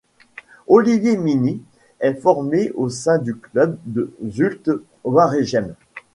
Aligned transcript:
Olivier 0.67 1.15
Myny 1.15 1.61
est 1.99 2.15
formé 2.15 2.71
au 2.71 2.89
sein 2.89 3.19
du 3.19 3.35
club 3.35 3.77
de 3.85 4.11
Zulte 4.25 4.71
Waregem. 5.03 5.75